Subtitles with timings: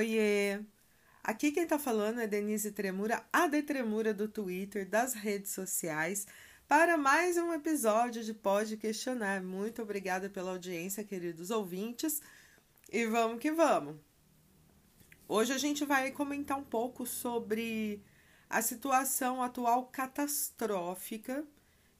[0.00, 0.58] Oiê!
[1.22, 6.26] Aqui quem tá falando é Denise Tremura, a de Tremura do Twitter, das redes sociais,
[6.66, 9.42] para mais um episódio de Pode Questionar.
[9.42, 12.22] Muito obrigada pela audiência, queridos ouvintes,
[12.90, 13.96] e vamos que vamos!
[15.28, 18.02] Hoje a gente vai comentar um pouco sobre
[18.48, 21.44] a situação atual catastrófica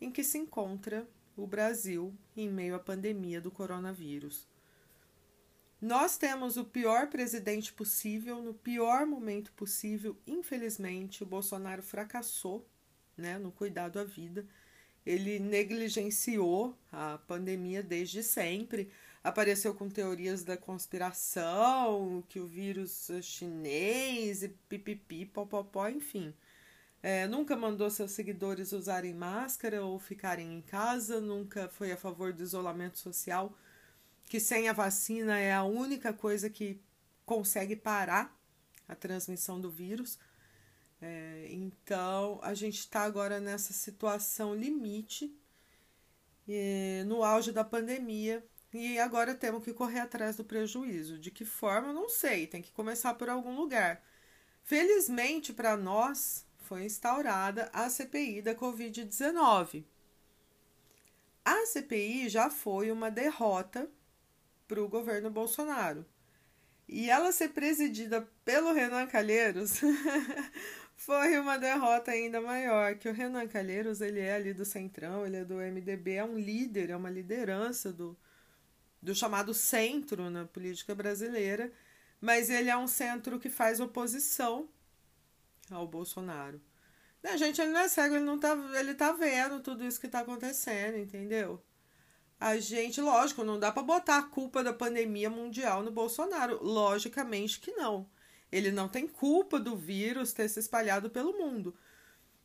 [0.00, 1.06] em que se encontra
[1.36, 4.49] o Brasil em meio à pandemia do coronavírus.
[5.80, 10.14] Nós temos o pior presidente possível, no pior momento possível.
[10.26, 12.68] Infelizmente, o Bolsonaro fracassou
[13.16, 14.46] né, no cuidado à vida.
[15.06, 18.90] Ele negligenciou a pandemia desde sempre.
[19.24, 26.34] Apareceu com teorias da conspiração, que o vírus chinês, e pipipi, popopó, enfim.
[27.02, 32.34] É, nunca mandou seus seguidores usarem máscara ou ficarem em casa, nunca foi a favor
[32.34, 33.56] do isolamento social
[34.30, 36.80] que sem a vacina é a única coisa que
[37.26, 38.32] consegue parar
[38.86, 40.20] a transmissão do vírus.
[41.02, 45.36] É, então, a gente está agora nessa situação limite,
[46.48, 51.18] é, no auge da pandemia, e agora temos que correr atrás do prejuízo.
[51.18, 54.00] De que forma, não sei, tem que começar por algum lugar.
[54.62, 59.84] Felizmente para nós, foi instaurada a CPI da Covid-19.
[61.44, 63.90] A CPI já foi uma derrota
[64.70, 66.06] para o governo Bolsonaro.
[66.88, 69.80] E ela ser presidida pelo Renan Calheiros
[70.94, 75.38] foi uma derrota ainda maior, que o Renan Calheiros, ele é ali do Centrão, ele
[75.38, 78.16] é do MDB, é um líder, é uma liderança do,
[79.02, 81.72] do chamado centro na política brasileira,
[82.20, 84.68] mas ele é um centro que faz oposição
[85.68, 86.60] ao Bolsonaro.
[87.24, 90.08] A gente, ele não é cego, ele não tá, ele tá vendo tudo isso que
[90.08, 91.60] tá acontecendo, entendeu?
[92.40, 96.58] A gente, lógico, não dá para botar a culpa da pandemia mundial no Bolsonaro.
[96.64, 98.08] Logicamente que não.
[98.50, 101.76] Ele não tem culpa do vírus ter se espalhado pelo mundo.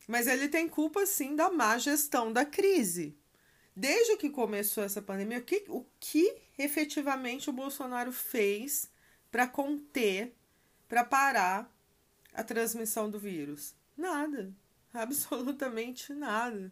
[0.06, 3.16] Mas ele tem culpa, sim, da má gestão da crise.
[3.74, 8.90] Desde que começou essa pandemia, o que, o que efetivamente o Bolsonaro fez
[9.30, 10.36] para conter,
[10.86, 11.74] para parar
[12.34, 13.74] a transmissão do vírus?
[13.96, 14.52] Nada.
[14.92, 16.70] Absolutamente nada.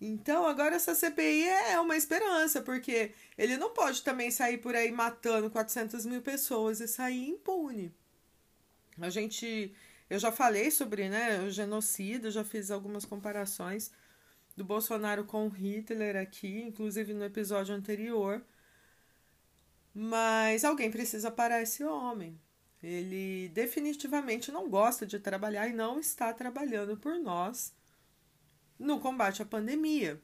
[0.00, 4.92] Então, agora essa CPI é uma esperança, porque ele não pode também sair por aí
[4.92, 7.94] matando 400 mil pessoas e sair impune.
[9.00, 9.74] A gente.
[10.08, 13.90] Eu já falei sobre né, o genocídio, já fiz algumas comparações
[14.56, 18.44] do Bolsonaro com Hitler aqui, inclusive no episódio anterior.
[19.92, 22.38] Mas alguém precisa parar esse homem.
[22.82, 27.75] Ele definitivamente não gosta de trabalhar e não está trabalhando por nós
[28.78, 30.20] no combate à pandemia.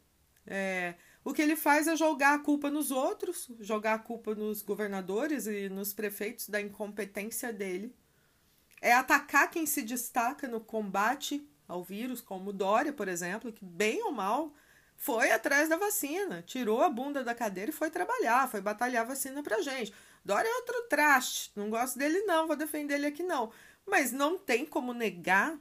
[0.47, 4.63] É, o que ele faz é jogar a culpa nos outros, jogar a culpa nos
[4.63, 7.95] governadores e nos prefeitos da incompetência dele.
[8.81, 14.03] É atacar quem se destaca no combate ao vírus, como Dória, por exemplo, que bem
[14.03, 14.53] ou mal
[14.97, 19.43] foi atrás da vacina, tirou a bunda da cadeira e foi trabalhar, foi batalhar vacina
[19.43, 19.93] pra gente.
[20.25, 23.51] Dória é outro traste, não gosto dele não, vou defender ele aqui não.
[23.87, 25.59] Mas não tem como negar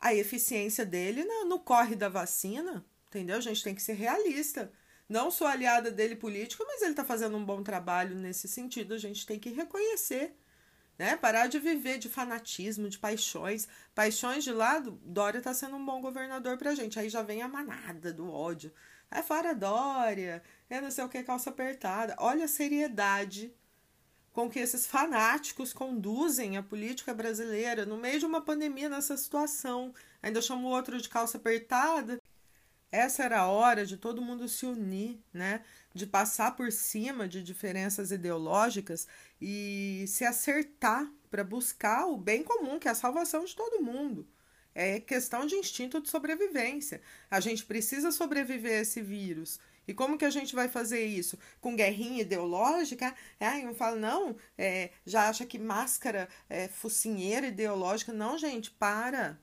[0.00, 3.36] a eficiência dele no, no corre da vacina, entendeu?
[3.36, 4.72] A gente tem que ser realista.
[5.08, 8.94] Não sou aliada dele política, mas ele está fazendo um bom trabalho nesse sentido.
[8.94, 10.34] A gente tem que reconhecer,
[10.98, 11.16] né?
[11.16, 13.68] Parar de viver de fanatismo, de paixões.
[13.94, 16.98] Paixões de lado, Dória está sendo um bom governador para a gente.
[16.98, 18.72] Aí já vem a manada do ódio.
[19.10, 22.14] É fora Dória, é não sei o que, calça apertada.
[22.18, 23.52] Olha a seriedade
[24.32, 29.92] com que esses fanáticos conduzem a política brasileira no meio de uma pandemia nessa situação.
[30.22, 32.20] Ainda chamam o outro de calça apertada.
[32.92, 35.62] Essa era a hora de todo mundo se unir, né?
[35.94, 39.06] De passar por cima de diferenças ideológicas
[39.40, 44.26] e se acertar para buscar o bem comum, que é a salvação de todo mundo.
[44.74, 47.00] É questão de instinto de sobrevivência.
[47.30, 49.58] A gente precisa sobreviver a esse vírus.
[49.90, 51.36] E como que a gente vai fazer isso?
[51.60, 53.12] Com guerrinha ideológica?
[53.40, 58.12] Aí um fala, não, é, já acha que máscara é focinheira ideológica.
[58.12, 59.36] Não, gente, para.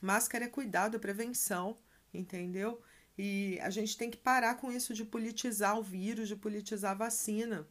[0.00, 1.76] Máscara é cuidado, é prevenção,
[2.12, 2.82] entendeu?
[3.16, 6.94] E a gente tem que parar com isso de politizar o vírus, de politizar a
[6.94, 7.64] vacina.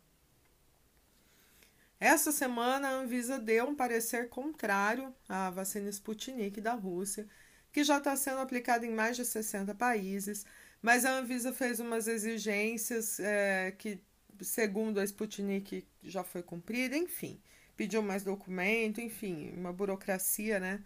[2.00, 7.28] Essa semana a Anvisa deu um parecer contrário à vacina Sputnik da Rússia,
[7.74, 10.46] que já está sendo aplicada em mais de 60 países.
[10.82, 14.00] Mas a Anvisa fez umas exigências é, que,
[14.42, 17.40] segundo a Sputnik, já foi cumprida, enfim.
[17.78, 20.84] Pediu mais documento, enfim, uma burocracia, né?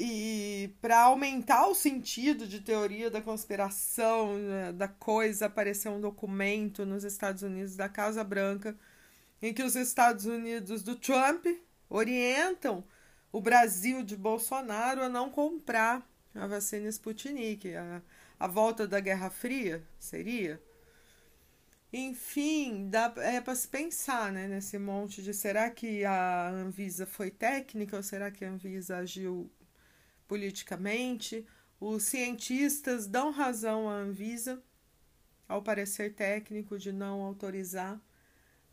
[0.00, 6.86] E para aumentar o sentido de teoria da conspiração, né, da coisa, apareceu um documento
[6.86, 8.76] nos Estados Unidos da Casa Branca
[9.42, 11.46] em que os Estados Unidos do Trump
[11.88, 12.84] orientam
[13.32, 18.00] o Brasil de Bolsonaro a não comprar a vacina Sputnik, a,
[18.38, 20.62] a volta da Guerra Fria seria.
[21.92, 27.30] Enfim, dá, é para se pensar né, nesse monte de será que a Anvisa foi
[27.30, 29.50] técnica ou será que a Anvisa agiu
[30.26, 31.46] politicamente?
[31.80, 34.62] Os cientistas dão razão à Anvisa
[35.48, 37.98] ao parecer técnico de não autorizar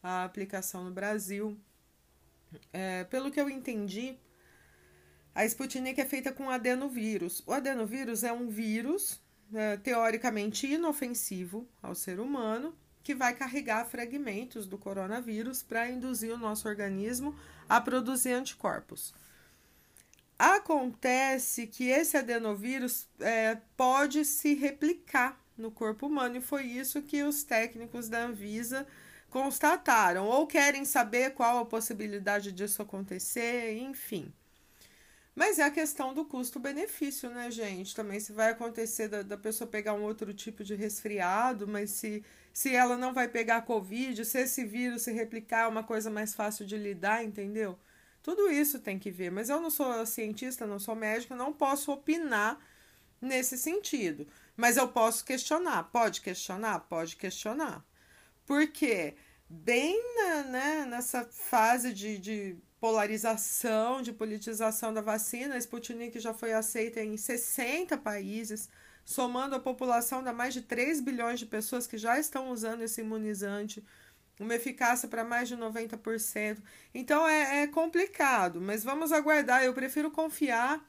[0.04, 1.58] a aplicação no Brasil.
[2.74, 4.18] É, pelo que eu entendi,
[5.34, 7.42] a Sputnik é feita com adenovírus.
[7.48, 9.22] O adenovírus é um vírus
[9.84, 16.68] teoricamente inofensivo ao ser humano que vai carregar fragmentos do coronavírus para induzir o nosso
[16.68, 17.36] organismo
[17.70, 19.14] a produzir anticorpos.
[20.38, 27.24] Acontece que esse adenovírus é, pode se replicar no corpo humano e foi isso que
[27.24, 28.86] os técnicos da Anvisa
[29.30, 34.34] constataram, ou querem saber qual a possibilidade disso acontecer, enfim.
[35.36, 37.94] Mas é a questão do custo-benefício, né, gente?
[37.94, 42.24] Também se vai acontecer da, da, pessoa pegar um outro tipo de resfriado, mas se,
[42.54, 46.34] se ela não vai pegar Covid, se esse vírus se replicar é uma coisa mais
[46.34, 47.78] fácil de lidar, entendeu?
[48.24, 49.30] Tudo isso tem que ver.
[49.30, 52.58] Mas eu não sou cientista, não sou médica, não posso opinar
[53.22, 54.26] nesse sentido.
[54.56, 55.84] Mas eu posso questionar.
[55.92, 56.80] Pode questionar?
[56.82, 57.86] Pode questionar.
[58.46, 59.16] Porque
[59.50, 65.56] bem na, né, nessa fase de, de polarização, de politização da vacina.
[65.56, 68.70] A Sputnik já foi aceita em 60 países,
[69.04, 73.02] somando a população da mais de 3 bilhões de pessoas que já estão usando esse
[73.02, 73.84] imunizante,
[74.40, 76.60] uma eficácia para mais de 90%.
[76.94, 79.64] Então é, é complicado, mas vamos aguardar.
[79.64, 80.88] Eu prefiro confiar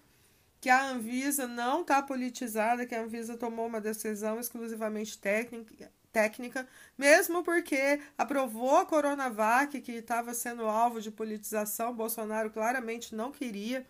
[0.61, 6.67] que a Anvisa não está politizada, que a Anvisa tomou uma decisão exclusivamente técnica, técnica,
[6.97, 11.95] mesmo porque aprovou a Coronavac, que estava sendo alvo de politização.
[11.95, 13.87] Bolsonaro claramente não queria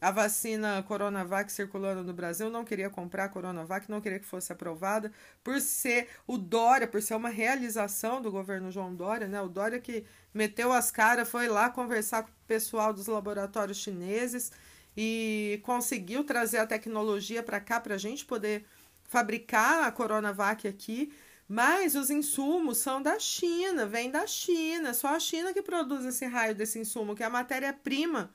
[0.00, 4.50] a vacina Coronavac circulando no Brasil, não queria comprar a Coronavac, não queria que fosse
[4.50, 5.12] aprovada,
[5.44, 9.42] por ser o Dória, por ser uma realização do governo João Dória, né?
[9.42, 14.50] O Dória que meteu as caras, foi lá conversar com o pessoal dos laboratórios chineses
[14.96, 18.64] e conseguiu trazer a tecnologia para cá para a gente poder
[19.04, 21.12] fabricar a Coronavac aqui.
[21.52, 24.94] Mas os insumos são da China, vem da China.
[24.94, 28.32] Só a China que produz esse raio desse insumo, que é a matéria-prima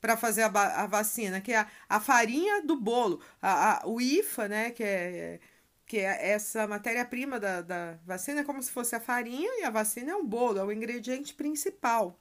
[0.00, 0.46] para fazer a,
[0.84, 3.20] a, vacina, que é a, a farinha do bolo.
[3.42, 5.40] A, a, o IFA, né, que é,
[5.84, 9.70] que é essa matéria-prima da, da vacina, é como se fosse a farinha e a
[9.70, 12.16] vacina é um bolo, é o ingrediente principal.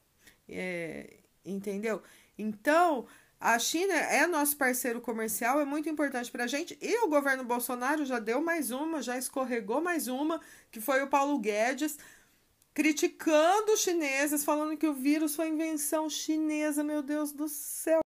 [0.49, 2.01] É, entendeu?
[2.35, 3.05] Então,
[3.39, 6.77] a China é nosso parceiro comercial, é muito importante para a gente.
[6.81, 10.41] E o governo Bolsonaro já deu mais uma, já escorregou mais uma,
[10.71, 11.97] que foi o Paulo Guedes,
[12.73, 18.01] criticando os chineses, falando que o vírus foi invenção chinesa, meu Deus do céu.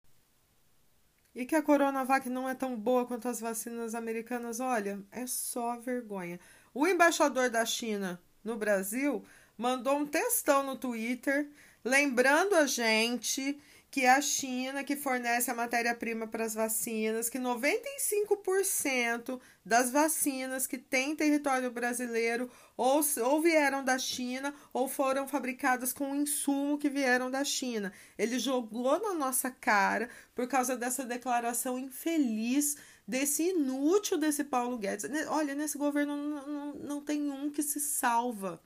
[1.33, 5.77] E que a Coronavac não é tão boa quanto as vacinas americanas, olha, é só
[5.77, 6.39] vergonha.
[6.73, 9.23] O embaixador da China no Brasil
[9.57, 11.49] mandou um textão no Twitter,
[11.83, 13.59] lembrando a gente
[13.89, 20.67] que é a China que fornece a matéria-prima para as vacinas, que 95% das vacinas
[20.67, 26.89] que tem território brasileiro ou, ou vieram da China ou foram fabricadas com insumo que
[26.89, 27.93] vieram da China.
[28.17, 32.75] Ele jogou na nossa cara por causa dessa declaração infeliz
[33.07, 35.05] desse inútil desse Paulo Guedes.
[35.27, 38.61] Olha, nesse governo não, não, não tem um que se salva.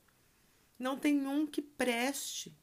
[0.78, 2.58] Não tem um que preste.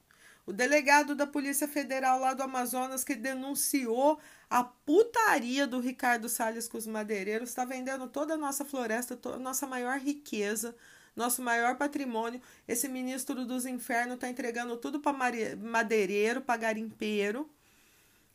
[0.47, 6.69] O delegado da Polícia Federal lá do Amazonas que denunciou a putaria do Ricardo Salles
[6.69, 10.77] com os madeireiros está vendendo toda a nossa floresta, toda a nossa maior riqueza,
[11.17, 12.41] nosso maior patrimônio.
[12.69, 17.51] Esse ministro dos infernos está entregando tudo para madeireiro, para garimpeiro.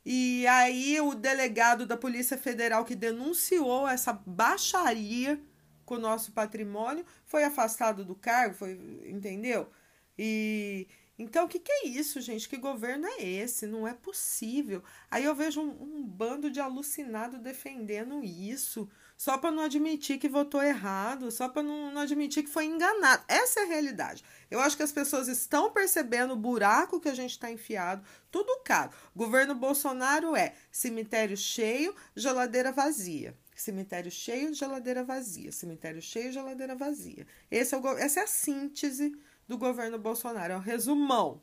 [0.05, 5.41] E aí o delegado da Polícia Federal que denunciou essa baixaria
[5.85, 8.71] com o nosso patrimônio foi afastado do cargo, foi,
[9.05, 9.69] entendeu?
[10.17, 10.87] E
[11.19, 12.49] então, o que, que é isso, gente?
[12.49, 13.67] Que governo é esse?
[13.67, 14.83] Não é possível.
[15.09, 20.27] Aí eu vejo um, um bando de alucinado defendendo isso, só para não admitir que
[20.27, 23.23] votou errado, só para não, não admitir que foi enganado.
[23.27, 24.23] Essa é a realidade.
[24.49, 28.61] Eu acho que as pessoas estão percebendo o buraco que a gente está enfiado, tudo
[28.63, 28.91] caro.
[29.15, 33.37] Governo Bolsonaro é cemitério cheio, geladeira vazia.
[33.55, 35.51] Cemitério cheio, geladeira vazia.
[35.51, 37.27] Cemitério cheio, geladeira vazia.
[37.51, 39.15] Esse é o, essa é a síntese
[39.51, 40.53] do governo Bolsonaro.
[40.53, 41.41] É um resumão,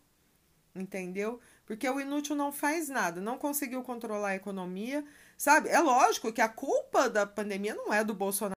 [0.74, 1.38] entendeu?
[1.66, 5.04] Porque o inútil não faz nada, não conseguiu controlar a economia,
[5.36, 5.68] sabe?
[5.68, 8.56] É lógico que a culpa da pandemia não é do Bolsonaro.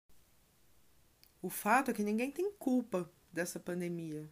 [1.41, 4.29] O fato é que ninguém tem culpa dessa pandemia.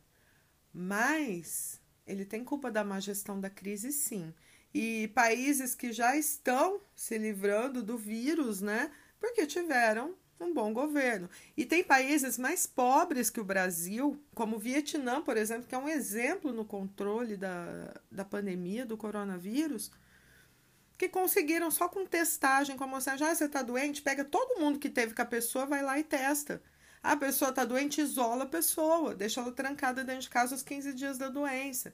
[0.74, 4.34] Mas ele tem culpa da má gestão da crise, sim.
[4.74, 8.90] E países que já estão se livrando do vírus, né?
[9.20, 11.30] Porque tiveram um bom governo.
[11.56, 15.78] E tem países mais pobres que o Brasil, como o Vietnã, por exemplo, que é
[15.78, 19.92] um exemplo no controle da, da pandemia do coronavírus,
[20.98, 24.90] que conseguiram só com testagem, como assim, já você está doente, pega todo mundo que
[24.90, 26.62] teve com a pessoa, vai lá e testa.
[27.02, 30.94] A pessoa está doente, isola a pessoa, deixa ela trancada dentro de casa os 15
[30.94, 31.94] dias da doença.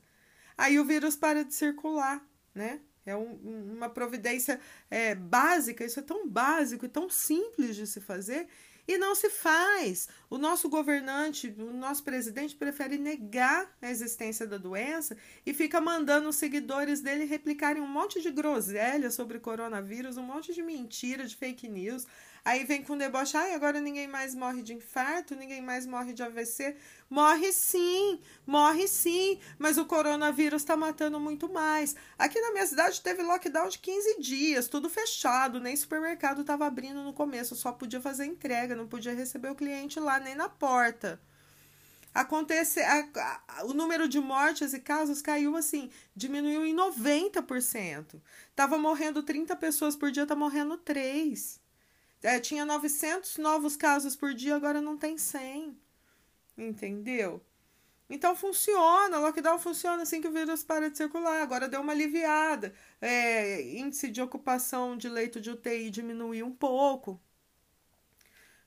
[0.57, 2.79] Aí o vírus para de circular, né?
[3.05, 4.59] É um, uma providência
[4.89, 8.47] é, básica, isso é tão básico e tão simples de se fazer
[8.87, 10.07] e não se faz.
[10.29, 16.29] O nosso governante, o nosso presidente prefere negar a existência da doença e fica mandando
[16.29, 21.35] os seguidores dele replicarem um monte de groselha sobre coronavírus, um monte de mentira, de
[21.35, 22.05] fake news.
[22.45, 26.21] Aí vem com deboche, ai, agora ninguém mais morre de infarto, ninguém mais morre de
[26.21, 26.77] AVC.
[27.09, 31.95] Morre sim, morre sim, mas o coronavírus está matando muito mais.
[32.19, 37.01] Aqui na minha cidade teve lockdown de 15 dias, tudo fechado, nem supermercado estava abrindo
[37.01, 41.19] no começo, só podia fazer entrega, não podia receber o cliente lá nem na porta
[42.13, 43.09] acontece a,
[43.49, 48.21] a, o número de mortes e casos caiu assim, diminuiu em 90%.
[48.55, 51.64] Tava morrendo 30 pessoas por dia, tá morrendo 3.
[52.25, 55.77] É, tinha 900 novos casos por dia, agora não tem 100.
[56.57, 57.39] Entendeu?
[58.09, 61.41] Então funciona, lockdown funciona assim que o vírus para de circular.
[61.43, 62.73] Agora deu uma aliviada.
[62.99, 67.21] É, índice de ocupação de leito de UTI diminuiu um pouco.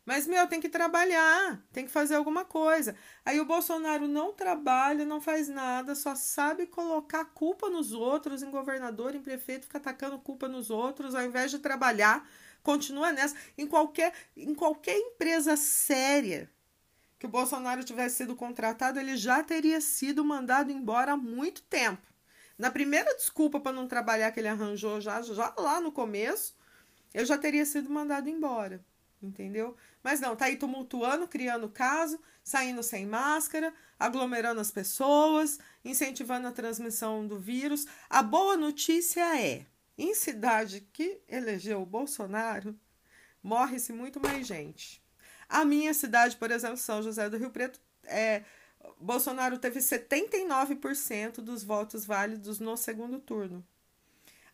[0.08, 2.96] Mas, meu, tem que trabalhar, tem que fazer alguma coisa.
[3.26, 8.50] Aí o Bolsonaro não trabalha, não faz nada, só sabe colocar culpa nos outros, em
[8.50, 12.26] governador, em prefeito, fica atacando culpa nos outros, ao invés de trabalhar
[12.62, 13.36] continua nessa.
[13.58, 16.50] Em qualquer, em qualquer empresa séria
[17.18, 22.08] que o Bolsonaro tivesse sido contratado, ele já teria sido mandado embora há muito tempo.
[22.56, 26.56] Na primeira desculpa para não trabalhar que ele arranjou já, já lá no começo,
[27.12, 28.82] eu já teria sido mandado embora,
[29.22, 29.76] entendeu?
[30.02, 36.52] Mas não, tá aí tumultuando, criando caso, saindo sem máscara, aglomerando as pessoas, incentivando a
[36.52, 37.86] transmissão do vírus.
[38.08, 42.78] A boa notícia é, em cidade que elegeu o Bolsonaro,
[43.42, 45.02] morre-se muito mais gente.
[45.48, 48.44] A minha cidade, por exemplo, São José do Rio Preto, é,
[49.00, 53.64] Bolsonaro teve 79% dos votos válidos no segundo turno.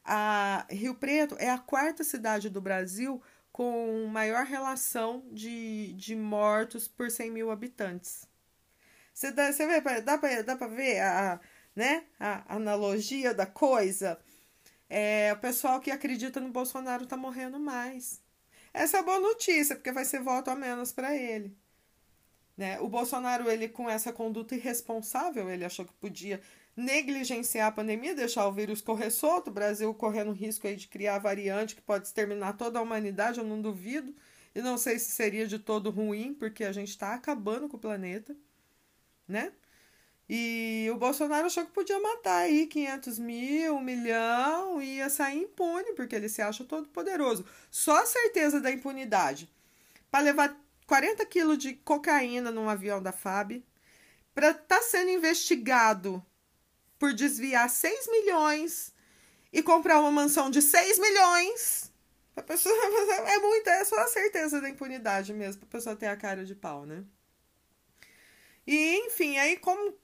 [0.05, 3.23] A Rio Preto é a quarta cidade do Brasil
[3.55, 8.27] com maior relação de, de mortos por 100 mil habitantes.
[9.15, 11.41] Você, dá, você vê, dá para dá ver a,
[11.77, 14.19] né, a analogia da coisa?
[14.91, 18.21] É, o pessoal que acredita no Bolsonaro tá morrendo mais.
[18.73, 21.57] Essa é boa notícia, porque vai ser voto a menos para ele.
[22.57, 22.81] Né?
[22.81, 26.43] O Bolsonaro, ele com essa conduta irresponsável, ele achou que podia
[26.77, 31.19] negligenciar a pandemia, deixar o vírus correr solto, o Brasil correndo risco aí de criar
[31.19, 34.15] variante que pode exterminar toda a humanidade, eu não duvido.
[34.55, 37.81] E não sei se seria de todo ruim, porque a gente está acabando com o
[37.81, 38.37] planeta,
[39.27, 39.53] né?
[40.29, 45.43] E o Bolsonaro achou que podia matar aí 500 mil, um milhão e ia sair
[45.43, 47.45] impune, porque ele se acha todo poderoso.
[47.71, 49.51] Só a certeza da impunidade
[50.11, 53.63] para levar 40 quilos de cocaína num avião da FAB,
[54.35, 56.25] para estar tá sendo investigado
[56.99, 58.93] por desviar 6 milhões
[59.53, 61.93] e comprar uma mansão de 6 milhões.
[62.37, 62.75] A pessoa,
[63.27, 66.45] é muito, é só a certeza da impunidade mesmo, para a pessoa ter a cara
[66.45, 67.05] de pau, né?
[68.67, 69.95] E enfim, aí como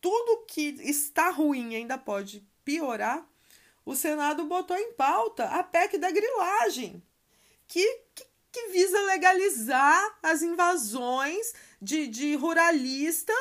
[0.00, 3.26] tudo que está ruim ainda pode piorar,
[3.84, 7.02] o Senado botou em pauta a PEC da grilagem,
[7.66, 7.84] que,
[8.14, 13.32] que, que visa legalizar as invasões de, de ruralista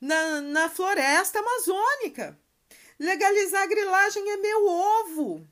[0.00, 2.38] na, na floresta amazônica.
[2.98, 5.48] Legalizar a grilagem é meu ovo.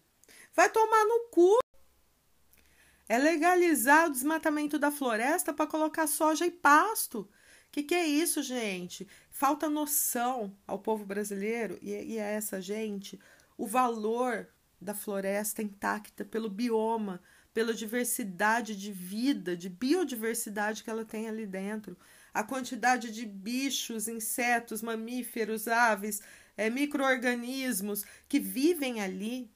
[0.55, 1.59] Vai tomar no cu.
[3.09, 7.29] É legalizar o desmatamento da floresta para colocar soja e pasto.
[7.73, 9.07] Que que é isso, gente?
[9.31, 13.19] Falta noção ao povo brasileiro e, e a essa gente
[13.57, 14.49] o valor
[14.81, 17.21] da floresta intacta pelo bioma,
[17.53, 21.97] pela diversidade de vida, de biodiversidade que ela tem ali dentro,
[22.33, 26.23] a quantidade de bichos, insetos, mamíferos, aves,
[26.61, 29.50] é, micro-organismos que vivem ali.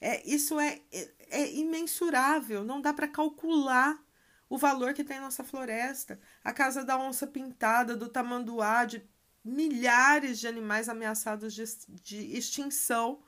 [0.00, 4.04] É, isso é, é, é imensurável, não dá para calcular
[4.50, 9.08] o valor que tem nossa floresta, a casa da onça pintada, do tamanduá, de
[9.44, 11.64] milhares de animais ameaçados de,
[12.02, 13.22] de extinção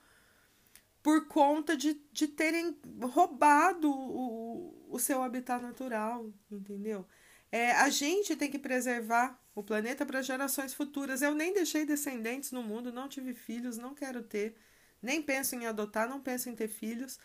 [1.01, 7.07] por conta de, de terem roubado o, o seu habitat natural, entendeu?
[7.53, 11.23] É, a gente tem que preservar o planeta para gerações futuras.
[11.23, 14.57] Eu nem deixei descendentes no mundo, não tive filhos, não quero ter,
[15.01, 17.19] nem penso em adotar, não penso em ter filhos.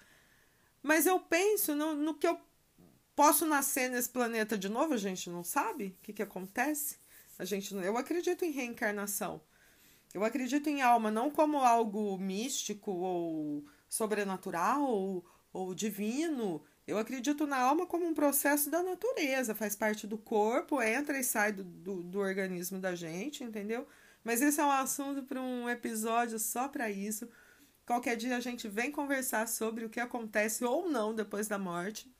[0.82, 2.40] Mas eu penso no, no que eu
[3.16, 6.98] posso nascer nesse planeta de novo, a gente não sabe o que, que acontece.
[7.38, 9.42] A gente, eu acredito em reencarnação.
[10.14, 16.64] Eu acredito em alma não como algo místico ou sobrenatural ou, ou divino.
[16.89, 21.24] Eu acredito na alma como um processo da natureza, faz parte do corpo, entra e
[21.24, 23.88] sai do, do, do organismo da gente, entendeu?
[24.24, 27.29] Mas esse é um assunto para um episódio só para isso.
[27.86, 32.12] Qualquer dia a gente vem conversar sobre o que acontece ou não depois da morte.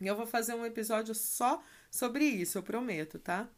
[0.00, 3.48] E eu vou fazer um episódio só sobre isso, eu prometo, tá?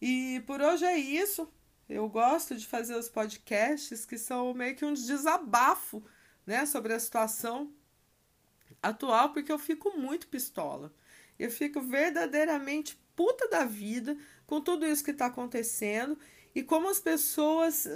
[0.00, 1.52] E por hoje é isso.
[1.86, 6.02] Eu gosto de fazer os podcasts que são meio que um desabafo,
[6.46, 7.70] né, sobre a situação
[8.82, 10.92] atual, porque eu fico muito pistola.
[11.38, 16.18] Eu fico verdadeiramente puta da vida com tudo isso que está acontecendo
[16.54, 17.86] e como as pessoas,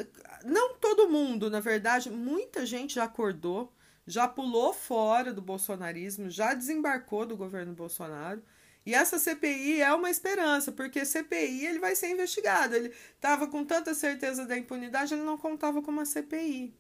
[0.45, 3.73] não todo mundo, na verdade, muita gente já acordou,
[4.07, 8.43] já pulou fora do bolsonarismo, já desembarcou do governo Bolsonaro
[8.87, 12.77] e essa CPI é uma esperança, porque CPI ele vai ser investigado.
[12.77, 16.75] Ele estava com tanta certeza da impunidade, ele não contava com uma CPI.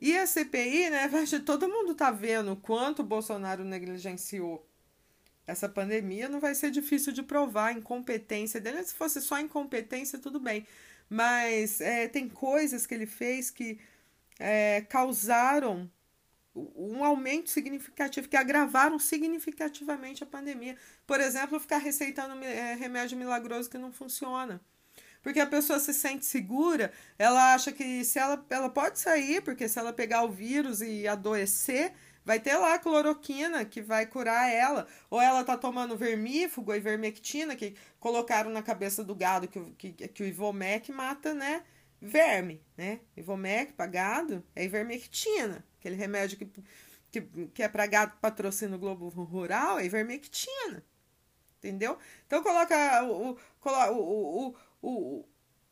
[0.00, 1.10] E a CPI, né,
[1.44, 4.66] todo mundo está vendo quanto o Bolsonaro negligenciou
[5.46, 8.82] essa pandemia, não vai ser difícil de provar a incompetência dele.
[8.82, 10.66] Se fosse só incompetência, tudo bem.
[11.08, 13.78] Mas é, tem coisas que ele fez que
[14.38, 15.90] é, causaram
[16.54, 20.76] um aumento significativo, que agravaram significativamente a pandemia.
[21.06, 24.60] Por exemplo, ficar receitando é, remédio milagroso que não funciona.
[25.26, 29.68] Porque a pessoa se sente segura, ela acha que se ela, ela pode sair, porque
[29.68, 31.92] se ela pegar o vírus e adoecer,
[32.24, 34.86] vai ter lá cloroquina que vai curar ela.
[35.10, 40.06] Ou ela tá tomando vermífugo e vermectina, que colocaram na cabeça do gado que, que,
[40.06, 41.64] que o Ivomec mata, né?
[42.00, 43.00] Verme, né?
[43.16, 45.66] Ivomec para gado é ivermectina.
[45.80, 46.48] Aquele remédio que,
[47.10, 50.84] que, que é para gato patrocina o Globo Rural, é ivermectina.
[51.58, 51.98] Entendeu?
[52.28, 53.38] Então coloca o, o,
[53.90, 55.24] o, o, o,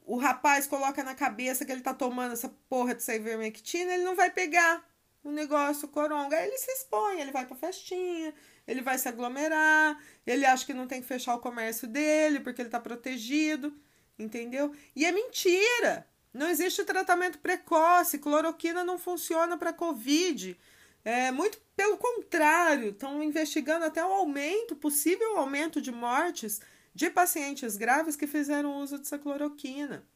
[0.05, 4.15] o rapaz coloca na cabeça que ele tá tomando essa porra de ivermectina, ele não
[4.15, 4.85] vai pegar
[5.23, 6.37] o negócio coronga.
[6.37, 8.35] Aí ele se expõe, ele vai pra festinha,
[8.67, 12.61] ele vai se aglomerar, ele acha que não tem que fechar o comércio dele porque
[12.61, 13.75] ele tá protegido,
[14.19, 14.75] entendeu?
[14.95, 16.07] E é mentira!
[16.33, 20.59] Não existe tratamento precoce, cloroquina não funciona para Covid.
[21.05, 26.61] É, muito pelo contrário, estão investigando até o aumento, possível aumento de mortes
[26.95, 30.07] de pacientes graves que fizeram uso dessa cloroquina.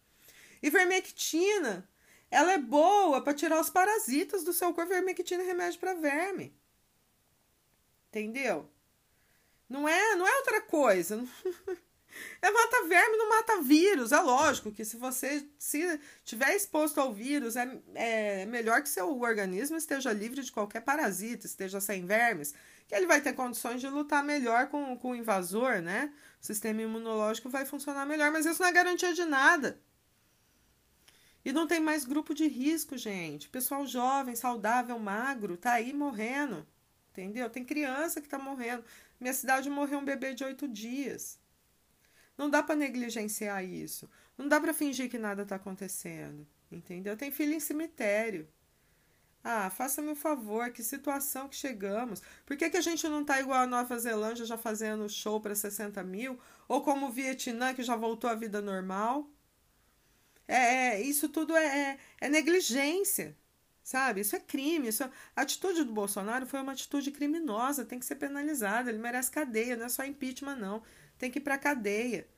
[0.62, 1.88] Ivermectina,
[2.31, 4.93] ela é boa para tirar os parasitas do seu corpo.
[4.93, 6.55] Ivermectina é remédio para verme.
[8.09, 8.71] Entendeu?
[9.69, 11.27] Não é, não é outra coisa.
[12.41, 14.12] É mata verme, não mata vírus.
[14.12, 19.21] É lógico que se você se tiver exposto ao vírus, é, é melhor que seu
[19.21, 22.55] organismo esteja livre de qualquer parasita, esteja sem vermes,
[22.88, 26.12] que ele vai ter condições de lutar melhor com, com o invasor, né?
[26.40, 29.81] O sistema imunológico vai funcionar melhor, mas isso não é garantia de nada.
[31.44, 33.48] E não tem mais grupo de risco, gente.
[33.48, 36.66] Pessoal jovem, saudável, magro, tá aí morrendo.
[37.11, 37.48] Entendeu?
[37.51, 38.85] Tem criança que tá morrendo.
[39.18, 41.38] Minha cidade morreu um bebê de oito dias.
[42.37, 44.09] Não dá para negligenciar isso.
[44.37, 46.46] Não dá para fingir que nada está acontecendo.
[46.70, 47.16] Entendeu?
[47.16, 48.48] Tem filho em cemitério.
[49.51, 52.23] Ah, faça-me um favor, que situação que chegamos.
[52.45, 55.55] Por que, que a gente não tá igual a Nova Zelândia já fazendo show para
[55.55, 56.39] 60 mil?
[56.69, 59.27] Ou como o Vietnã, que já voltou à vida normal?
[60.47, 63.35] É, é isso tudo é, é, é negligência,
[63.83, 64.21] sabe?
[64.21, 64.89] Isso é crime.
[64.89, 68.91] Isso, é, a atitude do Bolsonaro foi uma atitude criminosa, tem que ser penalizada.
[68.91, 70.83] Ele merece cadeia, não é só impeachment, não
[71.19, 72.29] tem que ir para cadeia.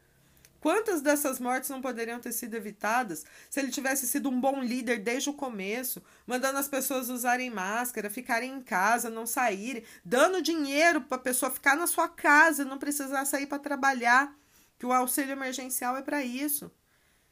[0.60, 4.98] Quantas dessas mortes não poderiam ter sido evitadas se ele tivesse sido um bom líder
[4.98, 11.00] desde o começo, mandando as pessoas usarem máscara, ficarem em casa, não saírem, dando dinheiro
[11.00, 14.36] para a pessoa ficar na sua casa, não precisar sair para trabalhar,
[14.78, 16.70] que o auxílio emergencial é para isso.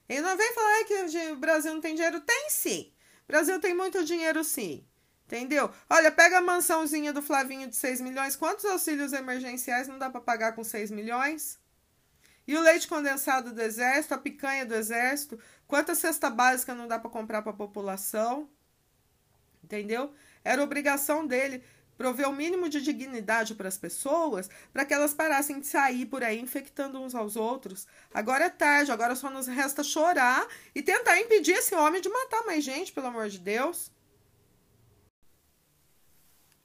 [0.09, 2.21] Ele não vem falar que o Brasil não tem dinheiro.
[2.21, 2.93] Tem sim.
[3.25, 4.87] O Brasil tem muito dinheiro sim.
[5.27, 5.71] Entendeu?
[5.91, 8.35] Olha, pega a mansãozinha do Flavinho de 6 milhões.
[8.35, 11.59] Quantos auxílios emergenciais não dá para pagar com 6 milhões?
[12.49, 16.99] E o leite condensado do exército, a picanha do exército, quanta cesta básica não dá
[16.99, 18.49] para comprar para a população?
[19.63, 20.15] Entendeu?
[20.43, 21.63] Era obrigação dele
[21.99, 26.25] prover o mínimo de dignidade para as pessoas, para que elas parassem de sair por
[26.25, 27.87] aí infectando uns aos outros.
[28.15, 32.47] Agora é tarde, agora só nos resta chorar e tentar impedir esse homem de matar
[32.47, 33.93] mais gente, pelo amor de Deus.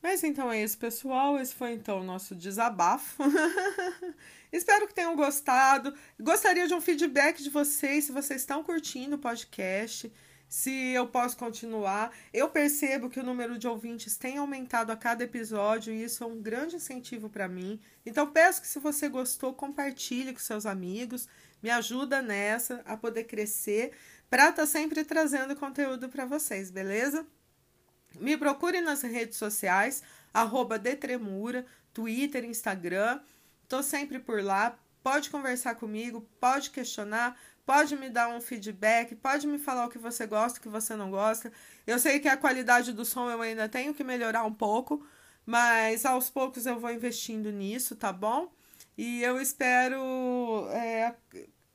[0.04, 1.40] Mas então é isso, pessoal.
[1.40, 3.24] Esse foi então o nosso desabafo.
[4.52, 5.96] Espero que tenham gostado.
[6.20, 10.12] Gostaria de um feedback de vocês, se vocês estão curtindo o podcast,
[10.46, 12.12] se eu posso continuar.
[12.34, 16.28] Eu percebo que o número de ouvintes tem aumentado a cada episódio e isso é
[16.28, 17.80] um grande incentivo para mim.
[18.06, 21.30] Então peço que se você gostou, compartilhe com seus amigos,
[21.62, 23.94] me ajuda nessa a poder crescer
[24.30, 27.26] para estar tá sempre trazendo conteúdo para vocês, beleza?
[28.20, 33.20] Me procure nas redes sociais, arroba Detremura, Twitter, Instagram.
[33.68, 34.78] Tô sempre por lá.
[35.02, 39.98] Pode conversar comigo, pode questionar, pode me dar um feedback, pode me falar o que
[39.98, 41.52] você gosta, o que você não gosta.
[41.86, 45.06] Eu sei que a qualidade do som eu ainda tenho que melhorar um pouco,
[45.46, 48.50] mas aos poucos eu vou investindo nisso, tá bom?
[48.98, 51.14] E eu espero é,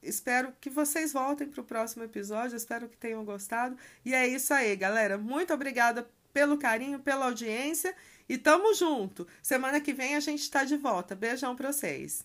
[0.02, 2.56] espero que vocês voltem para o próximo episódio.
[2.56, 3.76] Espero que tenham gostado.
[4.04, 5.18] E é isso aí, galera.
[5.18, 7.92] Muito obrigada pelo carinho, pela audiência
[8.28, 9.26] e tamo junto.
[9.42, 11.16] Semana que vem a gente está de volta.
[11.16, 12.24] Beijão para vocês.